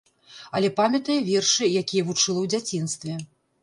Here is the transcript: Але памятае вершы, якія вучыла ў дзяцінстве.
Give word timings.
Але 0.59 0.71
памятае 0.79 1.19
вершы, 1.29 1.71
якія 1.85 2.09
вучыла 2.11 2.39
ў 2.41 2.47
дзяцінстве. 2.57 3.25